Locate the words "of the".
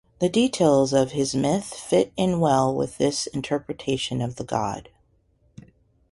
4.19-4.43